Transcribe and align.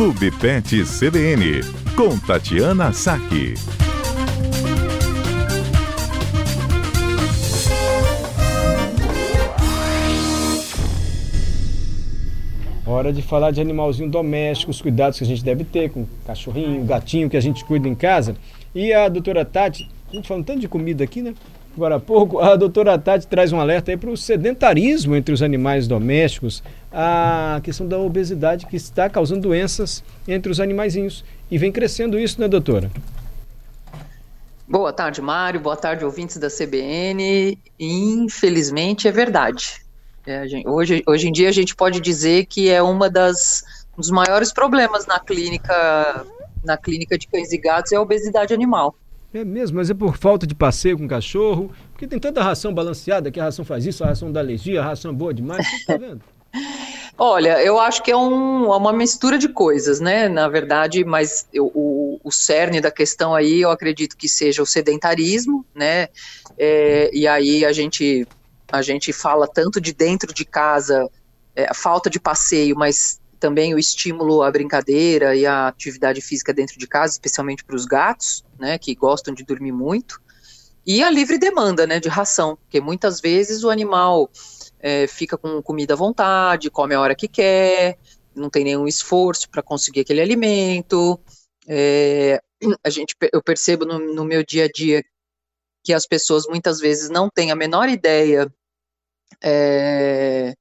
Clube 0.00 0.30
Pet 0.30 0.82
CBN, 0.82 1.60
com 1.94 2.18
Tatiana 2.20 2.90
Saque. 2.90 3.52
Hora 12.86 13.12
de 13.12 13.20
falar 13.20 13.50
de 13.50 13.60
animalzinho 13.60 14.08
doméstico, 14.08 14.70
os 14.70 14.80
cuidados 14.80 15.18
que 15.18 15.24
a 15.24 15.26
gente 15.26 15.44
deve 15.44 15.64
ter 15.64 15.90
com 15.90 16.06
cachorrinho, 16.26 16.82
gatinho 16.86 17.28
que 17.28 17.36
a 17.36 17.42
gente 17.42 17.62
cuida 17.62 17.86
em 17.86 17.94
casa. 17.94 18.34
E 18.74 18.94
a 18.94 19.06
doutora 19.06 19.44
Tati, 19.44 19.86
a 20.10 20.16
gente 20.16 20.26
falando 20.26 20.46
tanto 20.46 20.60
de 20.60 20.68
comida 20.68 21.04
aqui, 21.04 21.20
né? 21.20 21.34
Agora 21.74 21.96
há 21.96 22.00
pouco, 22.00 22.40
a 22.40 22.56
doutora 22.56 22.98
Tati 22.98 23.26
traz 23.26 23.52
um 23.52 23.60
alerta 23.60 23.90
aí 23.90 23.96
para 23.96 24.10
o 24.10 24.16
sedentarismo 24.16 25.14
entre 25.14 25.32
os 25.32 25.40
animais 25.40 25.86
domésticos, 25.86 26.62
a 26.92 27.60
questão 27.62 27.86
da 27.86 27.98
obesidade 27.98 28.66
que 28.66 28.76
está 28.76 29.08
causando 29.08 29.42
doenças 29.42 30.02
entre 30.26 30.50
os 30.50 30.58
animaizinhos. 30.58 31.24
E 31.50 31.56
vem 31.56 31.70
crescendo 31.70 32.18
isso, 32.18 32.40
né, 32.40 32.48
doutora? 32.48 32.90
Boa 34.68 34.92
tarde, 34.92 35.20
Mário. 35.20 35.60
Boa 35.60 35.76
tarde, 35.76 36.04
ouvintes 36.04 36.36
da 36.36 36.48
CBN. 36.48 37.58
Infelizmente 37.78 39.08
é 39.08 39.12
verdade. 39.12 39.82
É, 40.26 40.46
gente, 40.46 40.68
hoje, 40.68 41.02
hoje 41.06 41.28
em 41.28 41.32
dia 41.32 41.48
a 41.48 41.52
gente 41.52 41.74
pode 41.74 42.00
dizer 42.00 42.46
que 42.46 42.68
é 42.68 42.82
uma 42.82 43.08
das 43.08 43.64
um 43.96 44.00
dos 44.00 44.10
maiores 44.10 44.52
problemas 44.52 45.06
na 45.06 45.18
clínica 45.18 46.26
na 46.62 46.76
clínica 46.76 47.18
de 47.18 47.26
cães 47.26 47.52
e 47.52 47.58
gatos 47.58 47.90
é 47.90 47.96
a 47.96 48.00
obesidade 48.00 48.52
animal. 48.52 48.94
É 49.32 49.44
mesmo, 49.44 49.76
mas 49.76 49.88
é 49.88 49.94
por 49.94 50.16
falta 50.16 50.46
de 50.46 50.54
passeio 50.54 50.98
com 50.98 51.06
cachorro, 51.06 51.70
porque 51.92 52.06
tem 52.06 52.18
tanta 52.18 52.42
ração 52.42 52.74
balanceada 52.74 53.30
que 53.30 53.38
a 53.38 53.44
ração 53.44 53.64
faz 53.64 53.86
isso, 53.86 54.02
a 54.02 54.08
ração 54.08 54.32
da 54.32 54.40
alergia, 54.40 54.80
a 54.80 54.84
ração 54.84 55.14
boa 55.14 55.32
demais, 55.32 55.64
você 55.66 55.84
tá 55.86 55.96
vendo? 55.96 56.20
Olha, 57.16 57.62
eu 57.62 57.78
acho 57.78 58.02
que 58.02 58.10
é 58.10 58.16
um, 58.16 58.72
é 58.72 58.76
uma 58.76 58.92
mistura 58.92 59.38
de 59.38 59.48
coisas, 59.48 60.00
né? 60.00 60.26
Na 60.26 60.48
verdade, 60.48 61.04
mas 61.04 61.46
eu, 61.52 61.70
o, 61.74 62.18
o 62.24 62.32
cerne 62.32 62.80
da 62.80 62.90
questão 62.90 63.34
aí, 63.34 63.60
eu 63.60 63.70
acredito 63.70 64.16
que 64.16 64.28
seja 64.28 64.62
o 64.62 64.66
sedentarismo, 64.66 65.64
né? 65.74 66.08
É, 66.58 67.10
e 67.12 67.28
aí 67.28 67.64
a 67.64 67.72
gente, 67.72 68.26
a 68.72 68.80
gente 68.80 69.12
fala 69.12 69.46
tanto 69.46 69.80
de 69.80 69.92
dentro 69.92 70.32
de 70.32 70.46
casa, 70.46 71.08
é, 71.54 71.72
falta 71.74 72.08
de 72.08 72.18
passeio, 72.18 72.74
mas 72.74 73.19
também 73.40 73.74
o 73.74 73.78
estímulo 73.78 74.42
à 74.42 74.50
brincadeira 74.50 75.34
e 75.34 75.46
à 75.46 75.68
atividade 75.68 76.20
física 76.20 76.52
dentro 76.52 76.78
de 76.78 76.86
casa, 76.86 77.14
especialmente 77.14 77.64
para 77.64 77.74
os 77.74 77.86
gatos, 77.86 78.44
né, 78.58 78.78
que 78.78 78.94
gostam 78.94 79.34
de 79.34 79.42
dormir 79.42 79.72
muito, 79.72 80.20
e 80.86 81.02
a 81.02 81.10
livre 81.10 81.38
demanda, 81.38 81.86
né, 81.86 81.98
de 81.98 82.08
ração, 82.08 82.56
porque 82.56 82.80
muitas 82.80 83.20
vezes 83.20 83.64
o 83.64 83.70
animal 83.70 84.30
é, 84.78 85.06
fica 85.06 85.36
com 85.36 85.62
comida 85.62 85.94
à 85.94 85.96
vontade, 85.96 86.70
come 86.70 86.94
a 86.94 87.00
hora 87.00 87.14
que 87.14 87.26
quer, 87.26 87.98
não 88.34 88.50
tem 88.50 88.64
nenhum 88.64 88.86
esforço 88.86 89.48
para 89.50 89.62
conseguir 89.62 90.00
aquele 90.00 90.20
alimento. 90.20 91.18
É, 91.66 92.40
a 92.84 92.90
gente, 92.90 93.14
eu 93.32 93.42
percebo 93.42 93.84
no, 93.84 93.98
no 94.14 94.24
meu 94.24 94.44
dia 94.44 94.64
a 94.64 94.68
dia 94.68 95.02
que 95.82 95.92
as 95.92 96.06
pessoas 96.06 96.46
muitas 96.46 96.78
vezes 96.78 97.08
não 97.08 97.28
têm 97.28 97.50
a 97.50 97.56
menor 97.56 97.88
ideia 97.88 98.52
é, 99.42 100.54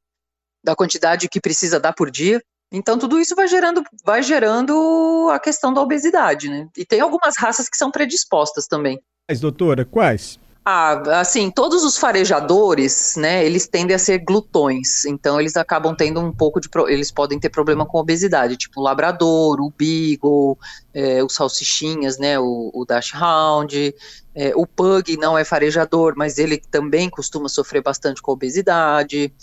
da 0.64 0.76
quantidade 0.76 1.30
que 1.30 1.42
precisa 1.42 1.80
dar 1.80 1.94
por 1.94 2.10
dia. 2.12 2.42
Então 2.72 2.98
tudo 2.98 3.20
isso 3.20 3.36
vai 3.36 3.48
gerando, 3.48 3.84
vai 4.06 4.22
gerando 4.22 5.30
a 5.31 5.39
questão 5.39 5.73
da 5.73 5.81
obesidade, 5.81 6.50
né? 6.50 6.67
E 6.78 6.86
tem 6.86 7.00
algumas 7.00 7.36
raças 7.38 7.67
que 7.67 7.78
são 7.78 7.89
predispostas 7.89 8.67
também. 8.67 9.00
Mas 9.28 9.39
doutora, 9.39 9.86
quais? 9.86 10.39
Ah, 10.72 11.20
assim, 11.20 11.50
todos 11.50 11.84
os 11.84 11.98
farejadores, 11.98 13.16
né, 13.17 13.44
eles 13.44 13.67
tendem 13.67 13.95
a 13.95 14.00
ser 14.00 14.20
glutões, 14.20 15.03
então 15.06 15.39
eles 15.39 15.58
acabam 15.58 15.95
tendo 15.95 16.20
um 16.20 16.31
pouco 16.31 16.59
de, 16.59 16.70
eles 16.89 17.09
podem 17.09 17.39
ter 17.39 17.50
problema 17.50 17.88
com 17.88 17.98
obesidade, 17.98 18.56
tipo 18.56 18.80
o 18.80 18.83
labrador, 18.83 19.59
o 19.59 19.73
beagle, 19.76 20.59
é, 20.94 21.23
os 21.23 21.33
salsichinhas, 21.33 22.20
né, 22.20 22.38
o, 22.38 22.70
o 22.72 22.86
dachshund, 22.86 23.95
é, 24.36 24.52
o 24.55 24.67
pug 24.67 25.17
não 25.17 25.36
é 25.36 25.44
farejador, 25.44 26.14
mas 26.15 26.38
ele 26.38 26.58
também 26.70 27.10
costuma 27.10 27.49
sofrer 27.49 27.82
bastante 27.82 28.21
com 28.21 28.33
obesidade, 28.33 29.33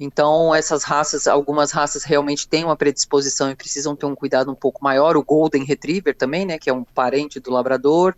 então, 0.00 0.54
essas 0.54 0.82
raças, 0.82 1.26
algumas 1.26 1.72
raças 1.72 2.04
realmente 2.04 2.48
têm 2.48 2.64
uma 2.64 2.74
predisposição 2.74 3.50
e 3.50 3.54
precisam 3.54 3.94
ter 3.94 4.06
um 4.06 4.14
cuidado 4.14 4.50
um 4.50 4.54
pouco 4.54 4.82
maior. 4.82 5.14
O 5.14 5.22
Golden 5.22 5.62
Retriever 5.62 6.16
também, 6.16 6.46
né, 6.46 6.58
que 6.58 6.70
é 6.70 6.72
um 6.72 6.82
parente 6.82 7.38
do 7.38 7.50
Labrador. 7.50 8.16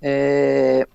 É... 0.00 0.86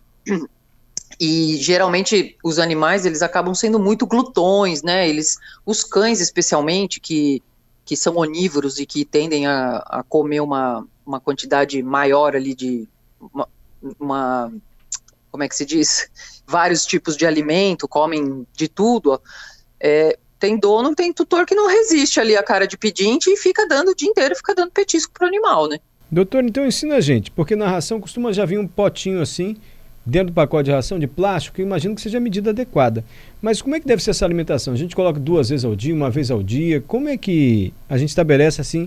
E 1.19 1.57
geralmente 1.57 2.37
os 2.43 2.59
animais 2.59 3.05
eles 3.05 3.21
acabam 3.21 3.53
sendo 3.53 3.79
muito 3.79 4.05
glutões, 4.05 4.83
né? 4.83 5.07
Eles, 5.07 5.37
os 5.65 5.81
cães 5.81 6.19
especialmente 6.19 6.99
que, 6.99 7.41
que 7.85 7.95
são 7.95 8.17
onívoros 8.17 8.79
e 8.79 8.85
que 8.85 9.05
tendem 9.05 9.47
a, 9.47 9.77
a 9.77 10.03
comer 10.03 10.41
uma, 10.41 10.85
uma 11.05 11.21
quantidade 11.21 11.81
maior 11.81 12.35
ali 12.35 12.53
de 12.53 12.85
uma, 13.21 13.47
uma 13.97 14.51
como 15.31 15.43
é 15.43 15.47
que 15.47 15.55
se 15.55 15.65
diz? 15.65 16.09
Vários 16.45 16.85
tipos 16.85 17.15
de 17.15 17.25
alimento, 17.25 17.87
comem 17.87 18.45
de 18.53 18.67
tudo. 18.67 19.21
É, 19.87 20.17
tem 20.39 20.57
dono, 20.57 20.95
tem 20.95 21.13
tutor 21.13 21.45
que 21.45 21.53
não 21.53 21.67
resiste 21.67 22.19
ali 22.19 22.35
a 22.35 22.41
cara 22.41 22.65
de 22.65 22.75
pedinte 22.75 23.29
e 23.29 23.37
fica 23.37 23.67
dando 23.67 23.91
o 23.91 23.95
dia 23.95 24.09
inteiro, 24.09 24.35
fica 24.35 24.55
dando 24.55 24.71
petisco 24.71 25.13
pro 25.13 25.27
animal, 25.27 25.69
né? 25.69 25.77
Doutor, 26.09 26.43
então 26.43 26.65
ensina 26.65 26.95
a 26.95 27.01
gente, 27.01 27.29
porque 27.29 27.55
na 27.55 27.67
ração 27.67 28.01
costuma 28.01 28.33
já 28.33 28.45
vir 28.45 28.57
um 28.57 28.67
potinho 28.67 29.21
assim, 29.21 29.55
dentro 30.03 30.27
do 30.27 30.33
pacote 30.33 30.65
de 30.65 30.71
ração 30.71 30.97
de 30.97 31.05
plástico, 31.05 31.61
imagino 31.61 31.93
que 31.93 32.01
seja 32.01 32.17
a 32.17 32.21
medida 32.21 32.49
adequada. 32.49 33.05
Mas 33.39 33.61
como 33.61 33.75
é 33.75 33.79
que 33.79 33.85
deve 33.85 34.01
ser 34.01 34.09
essa 34.09 34.25
alimentação? 34.25 34.73
A 34.73 34.77
gente 34.77 34.95
coloca 34.95 35.19
duas 35.19 35.49
vezes 35.49 35.63
ao 35.63 35.75
dia, 35.75 35.93
uma 35.93 36.09
vez 36.09 36.31
ao 36.31 36.41
dia? 36.41 36.81
Como 36.81 37.07
é 37.07 37.15
que 37.15 37.71
a 37.87 37.95
gente 37.95 38.09
estabelece 38.09 38.59
assim 38.59 38.85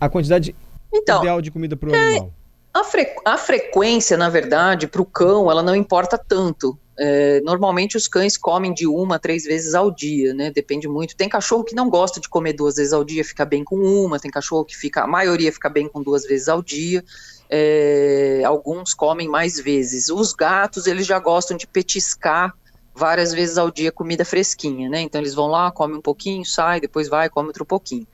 a 0.00 0.08
quantidade 0.08 0.52
então, 0.92 1.18
ideal 1.20 1.40
de 1.40 1.52
comida 1.52 1.76
para 1.76 1.90
o 1.90 1.94
é, 1.94 2.08
animal? 2.08 2.32
A, 2.72 2.82
fre 2.82 3.06
a 3.24 3.38
frequência, 3.38 4.16
na 4.16 4.28
verdade, 4.28 4.88
para 4.88 5.00
o 5.00 5.04
cão, 5.04 5.48
ela 5.48 5.62
não 5.62 5.76
importa 5.76 6.18
tanto. 6.18 6.76
É, 6.96 7.40
normalmente 7.40 7.96
os 7.96 8.06
cães 8.06 8.36
comem 8.36 8.72
de 8.72 8.86
uma 8.86 9.16
a 9.16 9.18
três 9.18 9.44
vezes 9.44 9.74
ao 9.74 9.90
dia, 9.90 10.32
né? 10.32 10.50
Depende 10.50 10.86
muito. 10.86 11.16
Tem 11.16 11.28
cachorro 11.28 11.64
que 11.64 11.74
não 11.74 11.90
gosta 11.90 12.20
de 12.20 12.28
comer 12.28 12.52
duas 12.52 12.76
vezes 12.76 12.92
ao 12.92 13.04
dia, 13.04 13.24
fica 13.24 13.44
bem 13.44 13.64
com 13.64 13.76
uma. 13.76 14.20
Tem 14.20 14.30
cachorro 14.30 14.64
que 14.64 14.76
fica, 14.76 15.02
a 15.02 15.06
maioria 15.06 15.52
fica 15.52 15.68
bem 15.68 15.88
com 15.88 16.02
duas 16.02 16.24
vezes 16.24 16.48
ao 16.48 16.62
dia. 16.62 17.04
É, 17.50 18.42
alguns 18.44 18.94
comem 18.94 19.28
mais 19.28 19.58
vezes. 19.58 20.08
Os 20.08 20.32
gatos, 20.32 20.86
eles 20.86 21.06
já 21.06 21.18
gostam 21.18 21.56
de 21.56 21.66
petiscar 21.66 22.54
várias 22.94 23.32
vezes 23.32 23.58
ao 23.58 23.70
dia 23.70 23.90
comida 23.90 24.24
fresquinha, 24.24 24.88
né? 24.88 25.00
Então 25.00 25.20
eles 25.20 25.34
vão 25.34 25.48
lá, 25.48 25.70
comem 25.72 25.98
um 25.98 26.02
pouquinho, 26.02 26.44
sai, 26.44 26.80
depois 26.80 27.08
vai, 27.08 27.28
come 27.28 27.48
outro 27.48 27.66
pouquinho. 27.66 28.06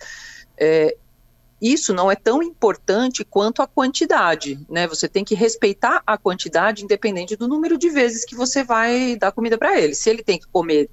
É, 0.56 0.96
isso 1.60 1.92
não 1.92 2.10
é 2.10 2.16
tão 2.16 2.42
importante 2.42 3.24
quanto 3.24 3.60
a 3.60 3.66
quantidade, 3.66 4.58
né? 4.68 4.86
Você 4.88 5.06
tem 5.06 5.22
que 5.22 5.34
respeitar 5.34 6.02
a 6.06 6.16
quantidade 6.16 6.82
independente 6.84 7.36
do 7.36 7.46
número 7.46 7.76
de 7.76 7.90
vezes 7.90 8.24
que 8.24 8.34
você 8.34 8.64
vai 8.64 9.16
dar 9.16 9.30
comida 9.32 9.58
para 9.58 9.78
ele. 9.78 9.94
Se 9.94 10.08
ele 10.08 10.22
tem 10.22 10.38
que 10.38 10.46
comer, 10.46 10.88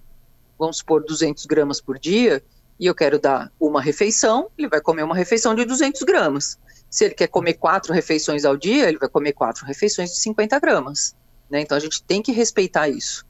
vamos 0.60 0.78
supor, 0.78 1.04
200 1.06 1.46
gramas 1.46 1.80
por 1.80 1.98
dia, 1.98 2.44
e 2.80 2.86
eu 2.86 2.94
quero 2.94 3.18
dar 3.18 3.52
uma 3.60 3.82
refeição, 3.82 4.50
ele 4.58 4.68
vai 4.68 4.82
comer 4.82 5.04
uma 5.04 5.16
refeição 5.16 5.56
de 5.56 5.64
200 5.64 6.04
gramas. 6.04 6.60
Se 6.90 7.06
ele 7.06 7.14
quer 7.14 7.28
comer 7.28 7.54
quatro 7.54 7.94
refeições 7.94 8.44
ao 8.46 8.58
dia, 8.58 8.90
ele 8.90 8.98
vai 8.98 9.10
comer 9.10 9.34
quatro 9.34 9.66
refeições 9.66 10.12
de 10.12 10.20
50 10.20 10.60
gramas. 10.60 11.16
Né? 11.50 11.62
Então 11.62 11.78
a 11.78 11.80
gente 11.80 12.04
tem 12.04 12.22
que 12.22 12.32
respeitar 12.32 12.90
isso. 12.90 13.26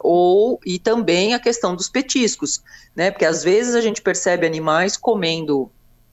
Ou 0.00 0.60
e 0.64 0.78
também 0.78 1.34
a 1.34 1.40
questão 1.40 1.74
dos 1.74 1.88
petiscos, 1.88 2.62
né? 2.94 3.10
Porque 3.10 3.24
às 3.24 3.42
vezes 3.42 3.74
a 3.74 3.80
gente 3.80 4.00
percebe 4.00 4.46
animais 4.46 4.96
comendo 4.96 5.72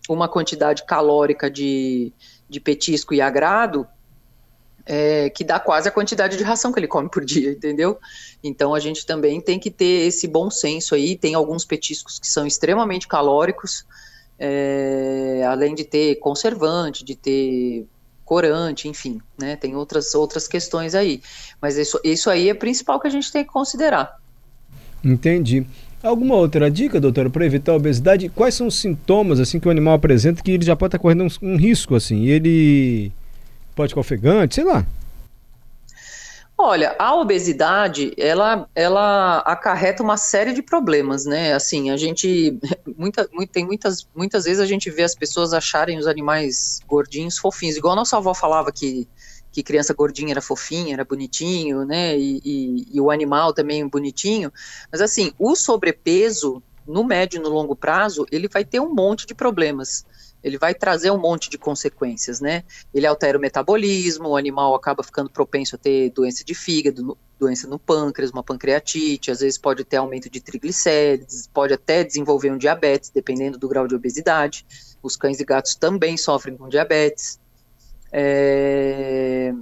uma 0.09 0.27
quantidade 0.27 0.85
calórica 0.85 1.49
de, 1.49 2.11
de 2.49 2.59
petisco 2.59 3.13
e 3.13 3.21
agrado 3.21 3.87
é, 4.85 5.29
que 5.31 5.43
dá 5.43 5.59
quase 5.59 5.89
a 5.89 5.91
quantidade 5.91 6.37
de 6.37 6.43
ração 6.43 6.71
que 6.71 6.79
ele 6.79 6.87
come 6.87 7.09
por 7.09 7.25
dia, 7.25 7.51
entendeu? 7.51 7.97
Então 8.43 8.75
a 8.75 8.79
gente 8.79 9.05
também 9.05 9.41
tem 9.41 9.59
que 9.59 9.71
ter 9.71 10.07
esse 10.07 10.27
bom 10.27 10.49
senso 10.49 10.93
aí. 10.93 11.17
Tem 11.17 11.33
alguns 11.33 11.65
petiscos 11.65 12.19
que 12.19 12.27
são 12.27 12.45
extremamente 12.45 13.07
calóricos, 13.07 13.85
é, 14.37 15.43
além 15.47 15.73
de 15.73 15.83
ter 15.83 16.15
conservante, 16.17 17.03
de 17.03 17.15
ter 17.15 17.87
corante, 18.23 18.87
enfim, 18.87 19.21
né? 19.37 19.55
Tem 19.55 19.75
outras 19.75 20.13
outras 20.13 20.47
questões 20.47 20.93
aí. 20.93 21.21
Mas 21.61 21.77
isso, 21.77 21.99
isso 22.03 22.29
aí 22.29 22.49
é 22.49 22.53
principal 22.53 22.99
que 22.99 23.07
a 23.07 23.11
gente 23.11 23.31
tem 23.31 23.43
que 23.43 23.51
considerar. 23.51 24.19
Entendi. 25.03 25.65
Alguma 26.05 26.35
outra 26.35 26.69
dica, 26.69 27.01
doutora, 27.01 27.31
para 27.31 27.47
evitar 27.47 27.71
a 27.71 27.75
obesidade? 27.75 28.29
Quais 28.29 28.53
são 28.53 28.67
os 28.67 28.79
sintomas 28.79 29.39
assim 29.39 29.59
que 29.59 29.67
o 29.67 29.71
animal 29.71 29.95
apresenta 29.95 30.43
que 30.43 30.51
ele 30.51 30.63
já 30.63 30.75
pode 30.75 30.89
estar 30.89 30.99
correndo 30.99 31.23
um, 31.23 31.53
um 31.53 31.57
risco 31.57 31.95
assim? 31.95 32.25
Ele 32.27 33.11
pode 33.75 33.89
ficar 33.89 34.01
ofegante, 34.01 34.53
sei 34.53 34.63
lá. 34.63 34.85
Olha, 36.55 36.95
a 36.99 37.15
obesidade, 37.15 38.13
ela, 38.17 38.69
ela 38.75 39.39
acarreta 39.39 40.03
uma 40.03 40.15
série 40.15 40.53
de 40.53 40.61
problemas, 40.61 41.25
né? 41.25 41.53
Assim, 41.53 41.89
a 41.89 41.97
gente, 41.97 42.57
muita, 42.95 43.27
muito, 43.33 43.49
tem 43.49 43.65
muitas, 43.65 44.07
muitas 44.15 44.45
vezes 44.45 44.59
a 44.59 44.65
gente 44.67 44.91
vê 44.91 45.01
as 45.01 45.15
pessoas 45.15 45.53
acharem 45.53 45.97
os 45.97 46.05
animais 46.05 46.81
gordinhos 46.87 47.39
fofinhos, 47.39 47.77
igual 47.77 47.93
a 47.93 47.97
nossa 47.97 48.15
avó 48.17 48.33
falava 48.35 48.71
que 48.71 49.07
que 49.55 49.63
criança 49.63 49.93
gordinha 49.93 50.33
era 50.33 50.41
fofinha, 50.41 50.95
era 50.95 51.05
bonitinho, 51.05 51.85
né? 51.85 52.19
E, 52.19 52.41
e, 52.43 52.87
e, 52.93 52.99
o 52.99 53.09
animal 53.09 53.53
também 53.53 53.87
bonitinho. 53.87 54.51
Mas 54.91 54.99
assim, 54.99 55.31
o 55.39 55.55
sobrepeso 55.55 56.61
no 56.85 57.05
médio 57.05 57.39
e 57.39 57.41
no 57.41 57.47
longo 57.47 57.73
prazo, 57.73 58.25
ele 58.29 58.49
vai 58.49 58.65
ter 58.65 58.81
um 58.81 58.93
monte 58.93 59.25
de 59.25 59.33
problemas. 59.33 60.05
ele 60.43 60.57
vai 60.57 60.75
trazer 60.75 61.09
um 61.09 61.17
monte 61.17 61.49
de 61.49 61.57
consequências, 61.57 62.41
né? 62.41 62.65
Ele 62.93 63.07
altera 63.07 63.37
o 63.37 63.41
metabolismo, 63.41 64.27
o 64.27 64.37
animal 64.37 64.75
acaba 64.75 65.01
ficando 65.01 65.29
propenso 65.29 65.75
a 65.75 65.79
ter 65.79 66.11
doença 66.11 66.43
de 66.43 66.53
fígado, 66.53 67.17
doença 67.39 67.65
no 67.65 67.79
pâncreas, 67.79 68.31
uma 68.31 68.43
pancreatite, 68.43 69.31
às 69.31 69.39
vezes 69.39 69.57
pode 69.57 69.85
ter 69.85 69.97
aumento 69.97 70.29
de 70.29 70.41
triglicérides, 70.41 71.47
pode 71.47 71.73
até 71.73 72.03
desenvolver 72.03 72.51
um 72.51 72.57
diabetes, 72.57 73.09
dependendo 73.09 73.57
do 73.57 73.69
grau 73.69 73.87
de 73.87 73.95
obesidade. 73.95 74.65
Os 75.01 75.15
cães 75.15 75.39
e 75.39 75.45
gatos 75.45 75.75
também 75.75 76.17
sofrem 76.17 76.57
com 76.57 76.67
diabetes. 76.67 77.39
É... 78.11 79.53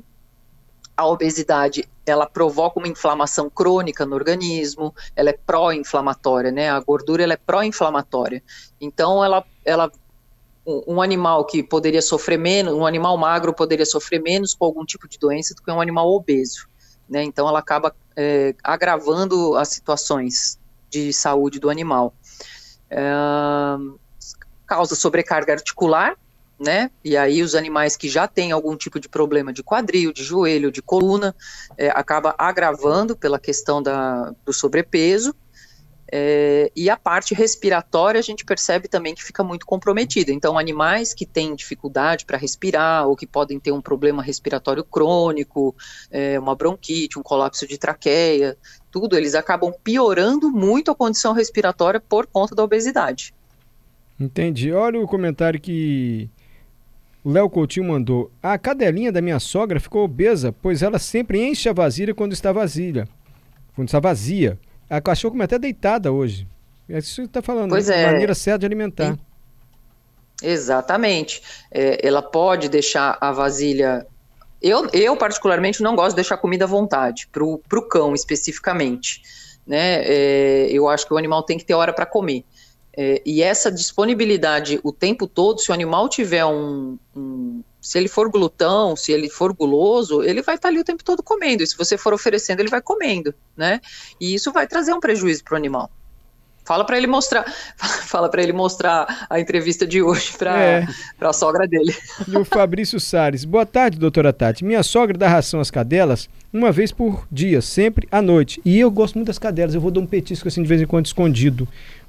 A 0.95 1.07
obesidade, 1.07 1.89
ela 2.05 2.27
provoca 2.27 2.79
uma 2.79 2.87
inflamação 2.87 3.49
crônica 3.49 4.05
no 4.05 4.15
organismo, 4.15 4.93
ela 5.15 5.31
é 5.31 5.33
pró-inflamatória, 5.33 6.51
né? 6.51 6.69
A 6.69 6.79
gordura, 6.79 7.23
ela 7.23 7.33
é 7.33 7.37
pró-inflamatória. 7.37 8.43
Então, 8.79 9.23
ela, 9.23 9.43
ela 9.65 9.91
um 10.65 11.01
animal 11.01 11.45
que 11.45 11.61
poderia 11.61 12.01
sofrer 12.01 12.37
menos, 12.37 12.73
um 12.73 12.85
animal 12.85 13.17
magro 13.17 13.53
poderia 13.53 13.85
sofrer 13.85 14.21
menos 14.21 14.53
com 14.53 14.65
algum 14.65 14.85
tipo 14.85 15.07
de 15.07 15.19
doença 15.19 15.53
do 15.53 15.61
que 15.61 15.71
um 15.71 15.81
animal 15.81 16.07
obeso. 16.13 16.67
Né? 17.09 17.23
Então, 17.23 17.47
ela 17.47 17.59
acaba 17.59 17.93
é, 18.15 18.55
agravando 18.63 19.55
as 19.55 19.69
situações 19.69 20.59
de 20.89 21.11
saúde 21.11 21.59
do 21.59 21.69
animal. 21.69 22.13
É, 22.89 23.11
causa 24.65 24.95
sobrecarga 24.95 25.53
articular, 25.53 26.15
né? 26.59 26.89
E 27.03 27.17
aí 27.17 27.41
os 27.41 27.55
animais 27.55 27.97
que 27.97 28.07
já 28.07 28.27
têm 28.27 28.51
algum 28.51 28.75
tipo 28.75 28.99
de 28.99 29.09
problema 29.09 29.51
de 29.51 29.63
quadril, 29.63 30.13
de 30.13 30.23
joelho, 30.23 30.71
de 30.71 30.81
coluna, 30.81 31.35
é, 31.77 31.89
acaba 31.89 32.35
agravando 32.37 33.15
pela 33.15 33.39
questão 33.39 33.81
da, 33.81 34.33
do 34.45 34.53
sobrepeso. 34.53 35.35
É, 36.15 36.71
e 36.75 36.91
a 36.91 36.95
parte 36.95 37.33
respiratória 37.33 38.19
a 38.19 38.21
gente 38.21 38.45
percebe 38.45 38.87
também 38.87 39.15
que 39.15 39.23
fica 39.23 39.43
muito 39.43 39.65
comprometida. 39.65 40.31
Então, 40.31 40.59
animais 40.59 41.11
que 41.11 41.25
têm 41.25 41.55
dificuldade 41.55 42.23
para 42.23 42.37
respirar 42.37 43.07
ou 43.07 43.15
que 43.15 43.25
podem 43.25 43.59
ter 43.59 43.71
um 43.71 43.81
problema 43.81 44.21
respiratório 44.21 44.83
crônico, 44.83 45.75
é, 46.11 46.39
uma 46.39 46.55
bronquite, 46.55 47.17
um 47.17 47.23
colapso 47.23 47.67
de 47.67 47.79
traqueia, 47.79 48.55
tudo, 48.91 49.17
eles 49.17 49.33
acabam 49.33 49.73
piorando 49.83 50.51
muito 50.51 50.91
a 50.91 50.95
condição 50.95 51.33
respiratória 51.33 51.99
por 51.99 52.27
conta 52.27 52.53
da 52.53 52.63
obesidade. 52.63 53.33
Entendi. 54.19 54.71
Olha 54.71 54.99
o 54.99 55.07
comentário 55.07 55.59
que 55.59 56.29
o 57.23 57.31
Léo 57.31 57.49
Coutinho 57.49 57.87
mandou. 57.87 58.31
A 58.41 58.57
cadelinha 58.57 59.11
da 59.11 59.21
minha 59.21 59.39
sogra 59.39 59.79
ficou 59.79 60.03
obesa, 60.03 60.51
pois 60.51 60.81
ela 60.83 60.99
sempre 60.99 61.41
enche 61.41 61.69
a 61.69 61.73
vasilha 61.73 62.13
quando 62.13 62.33
está 62.33 62.51
vazia. 62.51 63.07
Quando 63.75 63.87
está 63.87 63.99
vazia. 63.99 64.59
A 64.89 64.99
cachorro 64.99 65.31
come 65.31 65.43
até 65.43 65.57
deitada 65.57 66.11
hoje. 66.11 66.47
É 66.89 66.97
isso 66.97 67.09
que 67.09 67.15
você 67.15 67.21
está 67.23 67.41
falando, 67.41 67.69
pois 67.69 67.87
né? 67.87 68.03
é. 68.03 68.05
maneira 68.07 68.35
certa 68.35 68.59
de 68.59 68.65
alimentar. 68.65 69.17
Exatamente. 70.41 71.41
É, 71.71 72.05
ela 72.05 72.21
pode 72.21 72.67
deixar 72.67 73.17
a 73.21 73.31
vasilha. 73.31 74.05
Eu, 74.61 74.89
eu, 74.91 75.15
particularmente, 75.15 75.81
não 75.81 75.95
gosto 75.95 76.09
de 76.09 76.15
deixar 76.17 76.37
comida 76.37 76.65
à 76.65 76.67
vontade, 76.67 77.29
para 77.31 77.43
o 77.43 77.87
cão 77.89 78.13
especificamente. 78.13 79.21
Né? 79.65 80.03
É, 80.03 80.67
eu 80.71 80.89
acho 80.89 81.07
que 81.07 81.13
o 81.13 81.17
animal 81.17 81.43
tem 81.43 81.57
que 81.57 81.63
ter 81.63 81.73
hora 81.73 81.93
para 81.93 82.05
comer. 82.05 82.43
É, 82.95 83.21
e 83.25 83.41
essa 83.41 83.71
disponibilidade 83.71 84.79
o 84.83 84.91
tempo 84.91 85.25
todo, 85.25 85.59
se 85.59 85.71
o 85.71 85.73
animal 85.73 86.07
tiver 86.07 86.45
um, 86.45 86.97
um, 87.15 87.63
Se 87.81 87.97
ele 87.97 88.07
for 88.07 88.29
glutão, 88.29 88.95
se 88.95 89.11
ele 89.11 89.29
for 89.29 89.51
guloso, 89.51 90.21
ele 90.21 90.41
vai 90.43 90.55
estar 90.55 90.67
ali 90.69 90.79
o 90.79 90.83
tempo 90.83 91.03
todo 91.03 91.23
comendo. 91.23 91.63
E 91.63 91.67
se 91.67 91.75
você 91.75 91.97
for 91.97 92.13
oferecendo, 92.13 92.59
ele 92.59 92.69
vai 92.69 92.81
comendo, 92.81 93.33
né? 93.57 93.81
E 94.21 94.33
isso 94.35 94.51
vai 94.51 94.67
trazer 94.67 94.93
um 94.93 94.99
prejuízo 94.99 95.43
para 95.43 95.55
o 95.55 95.57
animal. 95.57 95.89
Fala 96.65 96.85
para 96.85 96.97
ele 96.97 97.07
mostrar, 97.07 97.45
fala 97.77 98.29
para 98.29 98.41
ele 98.41 98.53
mostrar 98.53 99.27
a 99.29 99.39
entrevista 99.39 99.85
de 99.85 100.01
hoje 100.01 100.33
para 100.37 100.61
é. 100.61 100.87
a 101.19 101.33
sogra 101.33 101.67
dele. 101.67 101.93
E 102.27 102.37
o 102.37 102.45
Fabrício 102.45 102.99
Sales. 102.99 103.43
Boa 103.43 103.65
tarde, 103.65 103.99
doutora 103.99 104.31
Tati. 104.31 104.63
Minha 104.63 104.83
sogra 104.83 105.17
dá 105.17 105.27
ração 105.27 105.59
às 105.59 105.69
cadelas 105.69 106.29
uma 106.53 106.71
vez 106.71 106.91
por 106.91 107.27
dia, 107.31 107.61
sempre 107.61 108.07
à 108.11 108.21
noite. 108.21 108.61
E 108.63 108.79
eu 108.79 108.89
gosto 108.89 109.15
muito 109.15 109.27
das 109.27 109.39
cadelas. 109.39 109.75
Eu 109.75 109.81
vou 109.81 109.91
dar 109.91 109.99
um 109.99 110.05
petisco 110.05 110.47
assim 110.47 110.61
de 110.61 110.69
vez 110.69 110.81
em 110.81 110.85
quando 110.85 111.05
escondido. 111.05 111.67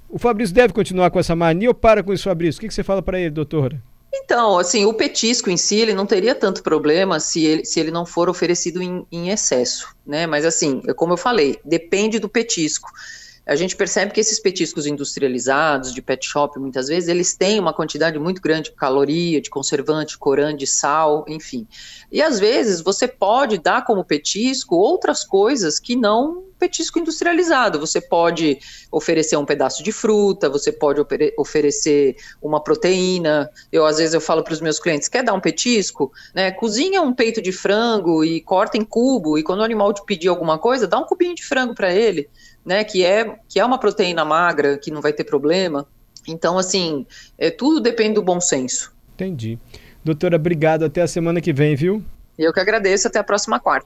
O 0.08 0.18
Fabrício 0.18 0.54
deve 0.54 0.72
continuar 0.72 1.10
com 1.10 1.18
essa 1.18 1.34
mania 1.34 1.68
ou 1.68 1.74
para 1.74 2.02
com 2.02 2.12
isso, 2.12 2.24
Fabrício? 2.24 2.58
O 2.58 2.60
que, 2.60 2.68
que 2.68 2.74
você 2.74 2.84
fala 2.84 3.02
para 3.02 3.18
ele, 3.18 3.30
doutora? 3.30 3.82
Então, 4.12 4.58
assim, 4.58 4.84
o 4.84 4.94
petisco 4.94 5.50
em 5.50 5.56
si, 5.56 5.76
ele 5.76 5.92
não 5.92 6.06
teria 6.06 6.34
tanto 6.34 6.62
problema 6.62 7.18
se 7.18 7.44
ele, 7.44 7.64
se 7.64 7.80
ele 7.80 7.90
não 7.90 8.06
for 8.06 8.28
oferecido 8.28 8.80
em, 8.80 9.04
em 9.10 9.30
excesso, 9.30 9.94
né? 10.06 10.26
Mas, 10.26 10.44
assim, 10.44 10.80
como 10.96 11.12
eu 11.12 11.16
falei, 11.16 11.58
depende 11.64 12.18
do 12.18 12.28
petisco 12.28 12.88
a 13.46 13.54
gente 13.56 13.76
percebe 13.76 14.12
que 14.12 14.20
esses 14.20 14.40
petiscos 14.40 14.86
industrializados 14.86 15.92
de 15.92 16.00
pet 16.00 16.26
shop, 16.26 16.58
muitas 16.58 16.88
vezes, 16.88 17.08
eles 17.08 17.34
têm 17.34 17.60
uma 17.60 17.74
quantidade 17.74 18.18
muito 18.18 18.40
grande 18.40 18.70
de 18.70 18.76
caloria, 18.76 19.40
de 19.40 19.50
conservante, 19.50 20.16
corante, 20.16 20.66
sal, 20.66 21.24
enfim. 21.28 21.66
E 22.10 22.22
às 22.22 22.40
vezes 22.40 22.80
você 22.80 23.06
pode 23.06 23.58
dar 23.58 23.84
como 23.84 24.04
petisco 24.04 24.76
outras 24.76 25.24
coisas 25.24 25.78
que 25.78 25.94
não 25.94 26.44
petisco 26.58 26.98
industrializado. 26.98 27.78
Você 27.78 28.00
pode 28.00 28.58
oferecer 28.90 29.36
um 29.36 29.44
pedaço 29.44 29.82
de 29.82 29.92
fruta, 29.92 30.48
você 30.48 30.72
pode 30.72 31.04
oferecer 31.36 32.16
uma 32.40 32.62
proteína. 32.62 33.50
Eu 33.70 33.84
às 33.84 33.98
vezes 33.98 34.14
eu 34.14 34.20
falo 34.20 34.42
para 34.42 34.54
os 34.54 34.60
meus 34.60 34.78
clientes, 34.78 35.08
quer 35.08 35.22
dar 35.22 35.34
um 35.34 35.40
petisco, 35.40 36.10
né? 36.34 36.50
Cozinha 36.52 37.02
um 37.02 37.12
peito 37.12 37.42
de 37.42 37.52
frango 37.52 38.24
e 38.24 38.40
corta 38.40 38.78
em 38.78 38.84
cubo 38.84 39.36
e 39.36 39.42
quando 39.42 39.60
o 39.60 39.64
animal 39.64 39.92
te 39.92 40.02
pedir 40.06 40.28
alguma 40.28 40.58
coisa, 40.58 40.86
dá 40.86 40.98
um 40.98 41.04
cubinho 41.04 41.34
de 41.34 41.44
frango 41.44 41.74
para 41.74 41.92
ele 41.92 42.30
né, 42.64 42.84
que 42.84 43.04
é 43.04 43.36
que 43.48 43.60
é 43.60 43.64
uma 43.64 43.78
proteína 43.78 44.24
magra, 44.24 44.78
que 44.78 44.90
não 44.90 45.00
vai 45.00 45.12
ter 45.12 45.24
problema. 45.24 45.86
Então, 46.26 46.56
assim, 46.58 47.06
é, 47.36 47.50
tudo 47.50 47.80
depende 47.80 48.14
do 48.14 48.22
bom 48.22 48.40
senso. 48.40 48.92
Entendi. 49.14 49.58
Doutora, 50.02 50.36
obrigado. 50.36 50.84
Até 50.84 51.02
a 51.02 51.06
semana 51.06 51.40
que 51.40 51.52
vem, 51.52 51.76
viu? 51.76 52.02
Eu 52.38 52.52
que 52.52 52.60
agradeço. 52.60 53.08
Até 53.08 53.18
a 53.18 53.24
próxima 53.24 53.60
quarta. 53.60 53.82